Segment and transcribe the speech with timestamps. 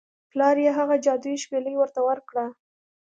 [0.31, 2.45] پلار یې هغه جادويي شپیلۍ ورته ورکړه.